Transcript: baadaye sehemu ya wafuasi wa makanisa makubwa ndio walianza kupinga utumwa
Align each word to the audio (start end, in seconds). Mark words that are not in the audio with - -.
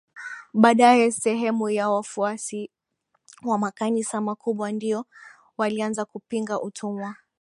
baadaye 0.53 1.11
sehemu 1.11 1.69
ya 1.69 1.89
wafuasi 1.89 2.71
wa 3.43 3.57
makanisa 3.57 4.21
makubwa 4.21 4.71
ndio 4.71 5.05
walianza 5.57 6.05
kupinga 6.05 6.61
utumwa 6.61 7.15